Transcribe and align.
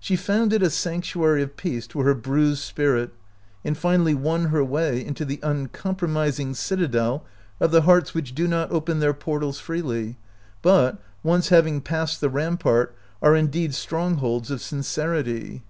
She 0.00 0.16
found 0.16 0.54
it 0.54 0.62
a 0.62 0.70
sanctuary 0.70 1.42
of 1.42 1.54
peace 1.58 1.86
to 1.88 2.00
her 2.00 2.14
bruised 2.14 2.62
spirit, 2.62 3.10
and 3.62 3.76
finally 3.76 4.14
won 4.14 4.46
her 4.46 4.64
way 4.64 5.04
into 5.04 5.26
the 5.26 5.36
uncom 5.42 5.94
promising 5.94 6.54
citadel 6.54 7.22
of 7.60 7.70
the 7.70 7.82
hearts 7.82 8.14
which 8.14 8.34
do 8.34 8.48
not 8.48 8.72
open 8.72 9.00
their 9.00 9.12
portals 9.12 9.60
freely, 9.60 10.16
but, 10.62 10.98
once 11.22 11.50
having 11.50 11.82
passed 11.82 12.22
the 12.22 12.30
rampart, 12.30 12.96
are 13.20 13.36
indeed 13.36 13.74
strongholds 13.74 14.50
of 14.50 14.62
sincerity. 14.62 15.62